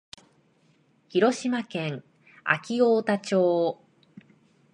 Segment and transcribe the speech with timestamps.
[1.09, 2.03] 広島県
[2.43, 3.79] 安芸太田町